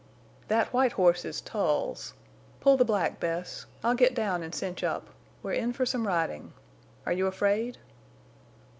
"That 0.47 0.73
white 0.73 0.93
horse 0.93 1.23
is 1.25 1.41
Tull's. 1.41 2.15
Pull 2.59 2.75
the 2.75 2.83
black, 2.83 3.19
Bess. 3.19 3.67
I'll 3.83 3.93
get 3.93 4.15
down 4.15 4.41
and 4.41 4.51
cinch 4.51 4.83
up. 4.83 5.09
We're 5.43 5.53
in 5.53 5.73
for 5.73 5.85
some 5.85 6.07
riding. 6.07 6.53
Are 7.05 7.13
you 7.13 7.27
afraid?" 7.27 7.77